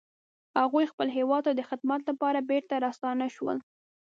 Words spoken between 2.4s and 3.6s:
بیرته راستانه شول